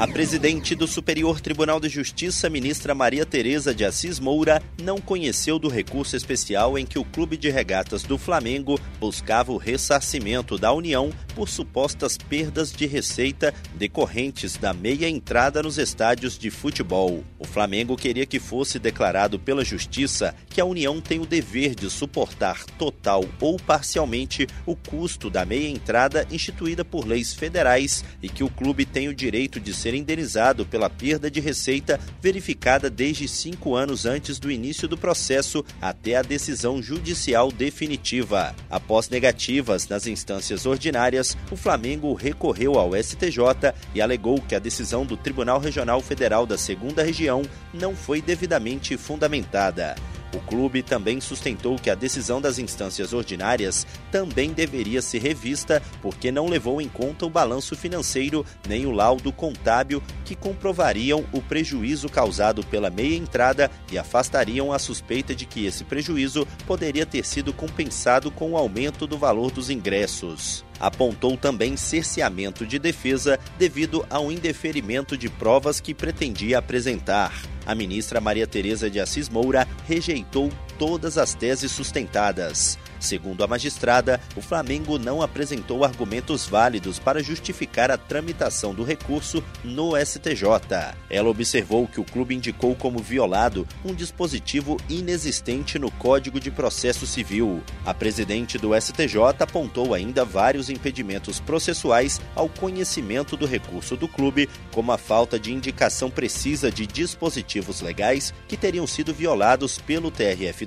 A 0.00 0.08
presidente 0.08 0.74
do 0.74 0.86
Superior 0.86 1.42
Tribunal 1.42 1.78
de 1.78 1.86
Justiça, 1.90 2.48
ministra 2.48 2.94
Maria 2.94 3.26
Tereza 3.26 3.74
de 3.74 3.84
Assis 3.84 4.18
Moura, 4.18 4.62
não 4.82 4.96
conheceu 4.96 5.58
do 5.58 5.68
recurso 5.68 6.16
especial 6.16 6.78
em 6.78 6.86
que 6.86 6.98
o 6.98 7.04
Clube 7.04 7.36
de 7.36 7.50
Regatas 7.50 8.02
do 8.02 8.16
Flamengo 8.16 8.80
buscava 8.98 9.52
o 9.52 9.58
ressarcimento 9.58 10.56
da 10.56 10.72
União 10.72 11.12
por 11.34 11.50
supostas 11.50 12.16
perdas 12.16 12.72
de 12.72 12.86
receita 12.86 13.52
decorrentes 13.74 14.56
da 14.56 14.72
meia 14.72 15.06
entrada 15.06 15.62
nos 15.62 15.76
estádios 15.76 16.38
de 16.38 16.50
futebol. 16.50 17.22
O 17.38 17.44
Flamengo 17.44 17.94
queria 17.94 18.24
que 18.24 18.40
fosse 18.40 18.78
declarado 18.78 19.38
pela 19.38 19.62
Justiça 19.62 20.34
que 20.48 20.62
a 20.62 20.64
União 20.64 20.98
tem 20.98 21.20
o 21.20 21.26
dever 21.26 21.74
de 21.74 21.90
suportar 21.90 22.64
total 22.78 23.22
ou 23.38 23.58
parcialmente 23.58 24.46
o 24.64 24.74
custo 24.74 25.28
da 25.28 25.44
meia 25.44 25.68
entrada 25.68 26.26
instituída 26.30 26.86
por 26.86 27.06
leis 27.06 27.34
federais 27.34 28.02
e 28.22 28.30
que 28.30 28.42
o 28.42 28.48
clube 28.48 28.86
tem 28.86 29.06
o 29.06 29.14
direito 29.14 29.60
de 29.60 29.74
ser 29.74 29.89
ser 29.90 29.94
indenizado 29.94 30.64
pela 30.64 30.88
perda 30.88 31.28
de 31.28 31.40
receita 31.40 31.98
verificada 32.22 32.88
desde 32.88 33.26
cinco 33.26 33.74
anos 33.74 34.06
antes 34.06 34.38
do 34.38 34.50
início 34.50 34.86
do 34.86 34.96
processo 34.96 35.64
até 35.80 36.14
a 36.14 36.22
decisão 36.22 36.80
judicial 36.80 37.50
definitiva. 37.50 38.54
Após 38.70 39.08
negativas 39.08 39.88
nas 39.88 40.06
instâncias 40.06 40.64
ordinárias, 40.64 41.36
o 41.50 41.56
Flamengo 41.56 42.14
recorreu 42.14 42.78
ao 42.78 42.94
STJ 42.94 43.74
e 43.94 44.00
alegou 44.00 44.40
que 44.40 44.54
a 44.54 44.60
decisão 44.60 45.04
do 45.04 45.16
Tribunal 45.16 45.58
Regional 45.58 46.00
Federal 46.00 46.46
da 46.46 46.56
Segunda 46.56 47.02
Região 47.02 47.42
não 47.74 47.96
foi 47.96 48.22
devidamente 48.22 48.96
fundamentada. 48.96 49.96
O 50.34 50.38
clube 50.40 50.82
também 50.82 51.20
sustentou 51.20 51.76
que 51.76 51.90
a 51.90 51.94
decisão 51.94 52.40
das 52.40 52.58
instâncias 52.58 53.12
ordinárias 53.12 53.86
também 54.10 54.52
deveria 54.52 55.02
ser 55.02 55.18
revista 55.18 55.82
porque 56.00 56.30
não 56.30 56.48
levou 56.48 56.80
em 56.80 56.88
conta 56.88 57.26
o 57.26 57.30
balanço 57.30 57.74
financeiro 57.76 58.44
nem 58.68 58.86
o 58.86 58.92
laudo 58.92 59.32
contábil 59.32 60.02
que 60.24 60.36
comprovariam 60.36 61.24
o 61.32 61.42
prejuízo 61.42 62.08
causado 62.08 62.64
pela 62.64 62.90
meia 62.90 63.16
entrada 63.16 63.70
e 63.90 63.98
afastariam 63.98 64.72
a 64.72 64.78
suspeita 64.78 65.34
de 65.34 65.46
que 65.46 65.66
esse 65.66 65.84
prejuízo 65.84 66.46
poderia 66.66 67.04
ter 67.04 67.24
sido 67.24 67.52
compensado 67.52 68.30
com 68.30 68.52
o 68.52 68.56
aumento 68.56 69.06
do 69.06 69.18
valor 69.18 69.50
dos 69.50 69.70
ingressos 69.70 70.64
apontou 70.80 71.36
também 71.36 71.76
cerceamento 71.76 72.66
de 72.66 72.78
defesa 72.78 73.38
devido 73.58 74.04
ao 74.08 74.32
indeferimento 74.32 75.16
de 75.16 75.28
provas 75.28 75.78
que 75.78 75.92
pretendia 75.92 76.58
apresentar. 76.58 77.42
A 77.70 77.74
ministra 77.76 78.20
Maria 78.20 78.48
Tereza 78.48 78.90
de 78.90 78.98
Assis 78.98 79.28
Moura 79.28 79.64
rejeitou 79.86 80.50
todas 80.80 81.18
as 81.18 81.34
teses 81.34 81.70
sustentadas. 81.70 82.78
Segundo 82.98 83.42
a 83.42 83.46
magistrada, 83.46 84.20
o 84.36 84.42
Flamengo 84.42 84.98
não 84.98 85.22
apresentou 85.22 85.84
argumentos 85.84 86.46
válidos 86.46 86.98
para 86.98 87.22
justificar 87.22 87.90
a 87.90 87.96
tramitação 87.96 88.74
do 88.74 88.84
recurso 88.84 89.42
no 89.64 89.92
STJ. 89.96 90.94
Ela 91.08 91.28
observou 91.28 91.86
que 91.86 91.98
o 91.98 92.04
clube 92.04 92.34
indicou 92.34 92.74
como 92.74 92.98
violado 92.98 93.66
um 93.84 93.94
dispositivo 93.94 94.76
inexistente 94.88 95.78
no 95.78 95.90
Código 95.90 96.38
de 96.38 96.50
Processo 96.50 97.06
Civil. 97.06 97.62
A 97.86 97.94
presidente 97.94 98.58
do 98.58 98.78
STJ 98.78 99.16
apontou 99.40 99.94
ainda 99.94 100.24
vários 100.24 100.68
impedimentos 100.68 101.40
processuais 101.40 102.20
ao 102.34 102.48
conhecimento 102.48 103.34
do 103.34 103.46
recurso 103.46 103.96
do 103.96 104.08
clube, 104.08 104.48
como 104.72 104.92
a 104.92 104.98
falta 104.98 105.38
de 105.38 105.52
indicação 105.52 106.10
precisa 106.10 106.70
de 106.70 106.86
dispositivos 106.86 107.80
legais 107.80 108.32
que 108.46 108.58
teriam 108.58 108.86
sido 108.86 109.12
violados 109.12 109.78
pelo 109.78 110.10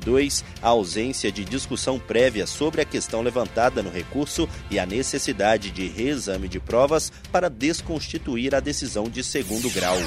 TRF2, 0.03 0.43
a 0.61 0.69
ausência 0.69 1.31
de 1.31 1.45
discussão 1.45 1.99
prévia 1.99 2.45
sobre 2.45 2.81
a 2.81 2.85
questão 2.85 3.21
levantada 3.21 3.81
no 3.81 3.89
recurso 3.89 4.47
e 4.69 4.79
a 4.79 4.85
necessidade 4.85 5.71
de 5.71 5.87
reexame 5.87 6.47
de 6.47 6.59
provas 6.59 7.11
para 7.31 7.49
desconstituir 7.49 8.53
a 8.53 8.59
decisão 8.59 9.05
de 9.05 9.23
segundo 9.23 9.69
grau. 9.69 9.97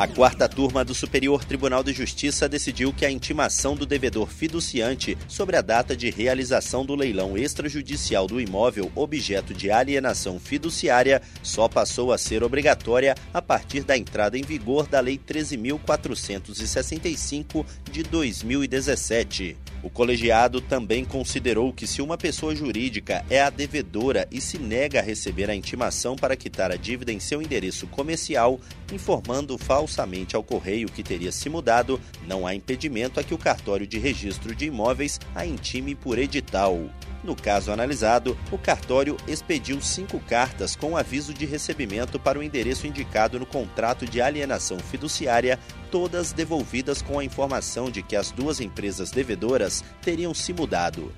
A 0.00 0.08
quarta 0.08 0.48
turma 0.48 0.82
do 0.82 0.94
Superior 0.94 1.44
Tribunal 1.44 1.84
de 1.84 1.92
Justiça 1.92 2.48
decidiu 2.48 2.90
que 2.90 3.04
a 3.04 3.10
intimação 3.10 3.76
do 3.76 3.84
devedor 3.84 4.28
fiduciante 4.28 5.18
sobre 5.28 5.58
a 5.58 5.60
data 5.60 5.94
de 5.94 6.08
realização 6.08 6.86
do 6.86 6.94
leilão 6.94 7.36
extrajudicial 7.36 8.26
do 8.26 8.40
imóvel 8.40 8.90
objeto 8.94 9.52
de 9.52 9.70
alienação 9.70 10.40
fiduciária 10.40 11.20
só 11.42 11.68
passou 11.68 12.14
a 12.14 12.18
ser 12.18 12.42
obrigatória 12.42 13.14
a 13.34 13.42
partir 13.42 13.82
da 13.82 13.94
entrada 13.94 14.38
em 14.38 14.42
vigor 14.42 14.86
da 14.86 15.00
Lei 15.00 15.18
13.465 15.18 17.66
de 17.92 18.02
2017. 18.02 19.54
O 19.82 19.88
colegiado 19.88 20.60
também 20.60 21.06
considerou 21.06 21.72
que 21.72 21.86
se 21.86 22.02
uma 22.02 22.18
pessoa 22.18 22.54
jurídica 22.54 23.24
é 23.30 23.40
a 23.40 23.48
devedora 23.48 24.28
e 24.30 24.38
se 24.38 24.58
nega 24.58 24.98
a 24.98 25.02
receber 25.02 25.48
a 25.48 25.54
intimação 25.54 26.16
para 26.16 26.36
quitar 26.36 26.70
a 26.70 26.76
dívida 26.76 27.10
em 27.10 27.18
seu 27.18 27.40
endereço 27.40 27.86
comercial, 27.86 28.60
informando 28.92 29.56
falsamente 29.56 30.36
ao 30.36 30.42
correio 30.42 30.90
que 30.90 31.02
teria 31.02 31.32
se 31.32 31.48
mudado, 31.48 31.98
não 32.26 32.46
há 32.46 32.54
impedimento 32.54 33.18
a 33.18 33.22
que 33.22 33.32
o 33.32 33.38
cartório 33.38 33.86
de 33.86 33.98
registro 33.98 34.54
de 34.54 34.66
imóveis 34.66 35.18
a 35.34 35.46
intime 35.46 35.94
por 35.94 36.18
edital. 36.18 36.78
No 37.22 37.36
caso 37.36 37.70
analisado, 37.70 38.36
o 38.50 38.56
cartório 38.56 39.16
expediu 39.28 39.80
cinco 39.80 40.18
cartas 40.20 40.74
com 40.74 40.96
aviso 40.96 41.34
de 41.34 41.44
recebimento 41.44 42.18
para 42.18 42.38
o 42.38 42.42
endereço 42.42 42.86
indicado 42.86 43.38
no 43.38 43.44
contrato 43.44 44.06
de 44.06 44.22
alienação 44.22 44.78
fiduciária, 44.78 45.58
todas 45.90 46.32
devolvidas 46.32 47.02
com 47.02 47.18
a 47.18 47.24
informação 47.24 47.90
de 47.90 48.02
que 48.02 48.16
as 48.16 48.30
duas 48.30 48.60
empresas 48.60 49.10
devedoras 49.10 49.84
teriam 50.00 50.32
se 50.32 50.52
mudado. 50.52 51.12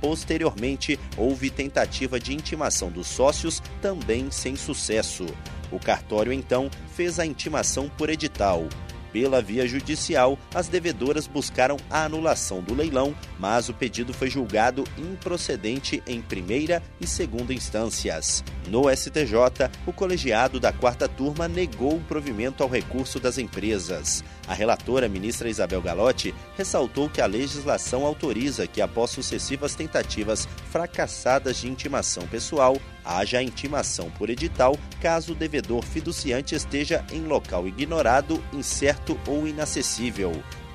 Posteriormente, 0.00 0.98
houve 1.16 1.50
tentativa 1.50 2.20
de 2.20 2.32
intimação 2.32 2.88
dos 2.88 3.08
sócios, 3.08 3.60
também 3.82 4.30
sem 4.30 4.54
sucesso. 4.54 5.26
O 5.72 5.80
cartório 5.80 6.32
então 6.32 6.70
fez 6.94 7.18
a 7.18 7.26
intimação 7.26 7.88
por 7.88 8.08
edital. 8.08 8.68
Pela 9.12 9.40
via 9.40 9.66
judicial, 9.66 10.38
as 10.54 10.68
devedoras 10.68 11.26
buscaram 11.26 11.76
a 11.90 12.04
anulação 12.04 12.62
do 12.62 12.74
leilão, 12.74 13.14
mas 13.38 13.68
o 13.68 13.74
pedido 13.74 14.12
foi 14.12 14.28
julgado 14.28 14.84
improcedente 14.98 16.02
em 16.06 16.20
primeira 16.20 16.82
e 17.00 17.06
segunda 17.06 17.54
instâncias. 17.54 18.44
No 18.68 18.94
STJ, 18.94 19.70
o 19.86 19.92
colegiado 19.92 20.60
da 20.60 20.72
quarta 20.72 21.08
turma 21.08 21.48
negou 21.48 21.96
o 21.96 22.04
provimento 22.04 22.62
ao 22.62 22.68
recurso 22.68 23.18
das 23.18 23.38
empresas. 23.38 24.22
A 24.48 24.54
relatora, 24.54 25.08
ministra 25.10 25.50
Isabel 25.50 25.82
Galotti, 25.82 26.34
ressaltou 26.56 27.10
que 27.10 27.20
a 27.20 27.26
legislação 27.26 28.06
autoriza 28.06 28.66
que, 28.66 28.80
após 28.80 29.10
sucessivas 29.10 29.74
tentativas 29.74 30.48
fracassadas 30.70 31.58
de 31.58 31.68
intimação 31.68 32.26
pessoal, 32.26 32.78
haja 33.04 33.42
intimação 33.42 34.10
por 34.12 34.30
edital 34.30 34.74
caso 35.02 35.32
o 35.32 35.34
devedor 35.34 35.82
fiduciante 35.82 36.54
esteja 36.54 37.04
em 37.12 37.26
local 37.26 37.68
ignorado, 37.68 38.42
incerto 38.50 39.20
ou 39.26 39.46
inacessível. 39.46 40.32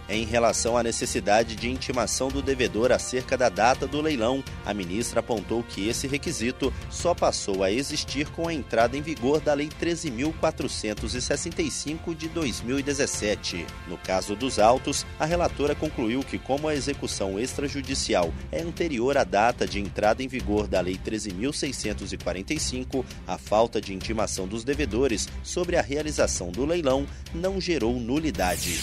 Em 0.10 0.26
relação 0.26 0.78
à 0.78 0.84
necessidade 0.84 1.56
de 1.56 1.70
intimação 1.70 2.28
do 2.28 2.42
devedor 2.42 2.92
acerca 2.92 3.38
da 3.38 3.48
data 3.48 3.88
do 3.88 4.02
leilão, 4.02 4.44
a 4.66 4.74
ministra 4.74 5.22
apontou 5.22 5.64
que 5.64 5.88
esse 5.88 6.08
requisito 6.08 6.74
só 6.90 7.14
passou 7.14 7.64
a 7.64 7.72
existir 7.72 8.28
com 8.32 8.50
a 8.50 8.54
entrada 8.54 8.98
em 8.98 9.02
vigor 9.02 9.40
da 9.40 9.54
Lei 9.54 9.70
13.465 9.82 12.14
de 12.16 12.28
2017. 12.28 13.66
No 13.88 13.98
caso 13.98 14.36
dos 14.36 14.60
autos, 14.60 15.06
a 15.18 15.24
relatora 15.26 15.74
concluiu 15.74 16.22
que, 16.22 16.38
como 16.38 16.68
a 16.68 16.76
execução 16.76 17.40
extrajudicial 17.40 18.34
é 18.52 18.62
anterior 18.62 19.18
à 19.18 19.24
data 19.24 19.66
de 19.66 19.80
entrada 19.80 20.22
em 20.22 20.28
vigor 20.28 20.68
da 20.68 20.82
Lei 20.82 20.98
13.645, 20.98 23.06
a 23.26 23.38
falta 23.38 23.80
de 23.80 23.94
intimação 23.94 24.46
dos 24.48 24.66
devedores 24.66 25.30
sobre 25.44 25.78
a 25.78 25.82
realização 25.82 26.52
do 26.52 26.66
leilão 26.66 27.08
não 27.34 27.62
gerou 27.62 27.98
nulidade. 28.00 28.82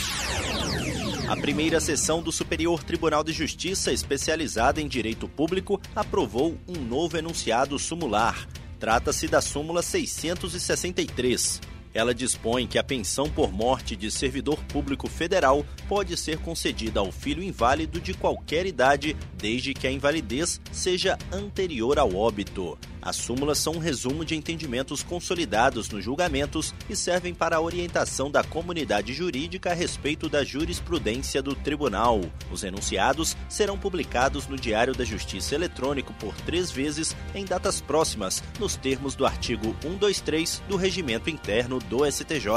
A 1.30 1.36
primeira 1.36 1.78
sessão 1.78 2.20
do 2.20 2.32
Superior 2.32 2.82
Tribunal 2.82 3.22
de 3.22 3.32
Justiça, 3.32 3.92
especializada 3.92 4.80
em 4.80 4.88
direito 4.88 5.28
público, 5.28 5.80
aprovou 5.94 6.58
um 6.66 6.80
novo 6.80 7.16
enunciado 7.16 7.78
sumular. 7.78 8.48
Trata-se 8.80 9.28
da 9.28 9.40
súmula 9.40 9.80
663. 9.80 11.60
Ela 11.94 12.12
dispõe 12.12 12.66
que 12.66 12.80
a 12.80 12.82
pensão 12.82 13.30
por 13.30 13.52
morte 13.52 13.94
de 13.94 14.10
servidor 14.10 14.58
público 14.64 15.08
federal 15.08 15.64
pode 15.88 16.16
ser 16.16 16.38
concedida 16.38 16.98
ao 16.98 17.12
filho 17.12 17.44
inválido 17.44 18.00
de 18.00 18.12
qualquer 18.12 18.66
idade, 18.66 19.16
desde 19.38 19.72
que 19.72 19.86
a 19.86 19.92
invalidez 19.92 20.60
seja 20.72 21.16
anterior 21.32 22.00
ao 22.00 22.12
óbito. 22.12 22.76
As 23.02 23.16
súmulas 23.16 23.58
são 23.58 23.74
um 23.74 23.78
resumo 23.78 24.24
de 24.24 24.34
entendimentos 24.34 25.02
consolidados 25.02 25.88
nos 25.88 26.04
julgamentos 26.04 26.74
e 26.88 26.94
servem 26.94 27.34
para 27.34 27.56
a 27.56 27.60
orientação 27.60 28.30
da 28.30 28.44
comunidade 28.44 29.12
jurídica 29.12 29.70
a 29.70 29.74
respeito 29.74 30.28
da 30.28 30.44
jurisprudência 30.44 31.42
do 31.42 31.54
tribunal. 31.54 32.20
Os 32.50 32.62
enunciados 32.62 33.36
serão 33.48 33.78
publicados 33.78 34.46
no 34.46 34.56
Diário 34.56 34.94
da 34.94 35.04
Justiça 35.04 35.54
eletrônico 35.54 36.12
por 36.14 36.34
três 36.42 36.70
vezes 36.70 37.16
em 37.34 37.44
datas 37.44 37.80
próximas, 37.80 38.42
nos 38.58 38.76
termos 38.76 39.14
do 39.14 39.24
artigo 39.24 39.74
123 39.82 40.62
do 40.68 40.76
Regimento 40.76 41.30
Interno 41.30 41.78
do 41.78 42.10
STJ. 42.10 42.50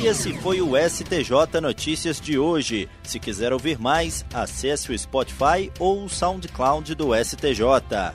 E 0.00 0.06
esse 0.06 0.32
foi 0.38 0.62
o 0.62 0.72
STJ 0.76 1.60
Notícias 1.60 2.20
de 2.20 2.38
hoje. 2.38 2.88
Se 3.02 3.18
quiser 3.18 3.52
ouvir 3.52 3.78
mais, 3.78 4.24
acesse 4.32 4.90
o 4.90 4.98
Spotify 4.98 5.70
ou 5.78 6.04
o 6.04 6.08
SoundCloud 6.08 6.94
do 6.94 7.10
STJ. 7.14 8.14